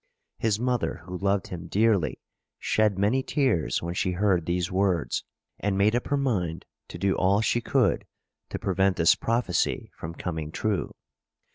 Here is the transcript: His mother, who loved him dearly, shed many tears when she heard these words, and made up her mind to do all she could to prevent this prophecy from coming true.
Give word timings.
His 0.39 0.59
mother, 0.59 1.03
who 1.05 1.15
loved 1.15 1.49
him 1.49 1.67
dearly, 1.67 2.17
shed 2.57 2.97
many 2.97 3.21
tears 3.21 3.83
when 3.83 3.93
she 3.93 4.13
heard 4.13 4.47
these 4.47 4.71
words, 4.71 5.23
and 5.59 5.77
made 5.77 5.95
up 5.95 6.07
her 6.07 6.17
mind 6.17 6.65
to 6.87 6.97
do 6.97 7.13
all 7.17 7.39
she 7.41 7.61
could 7.61 8.07
to 8.49 8.57
prevent 8.57 8.95
this 8.97 9.13
prophecy 9.13 9.91
from 9.95 10.15
coming 10.15 10.51
true. 10.51 10.95